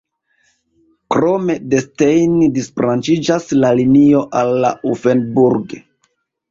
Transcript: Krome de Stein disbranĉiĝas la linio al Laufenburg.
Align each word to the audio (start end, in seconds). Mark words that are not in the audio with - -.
Krome 1.15 1.57
de 1.73 1.83
Stein 1.85 2.33
disbranĉiĝas 2.57 3.49
la 3.63 3.73
linio 3.83 4.27
al 4.43 4.59
Laufenburg. 4.67 5.83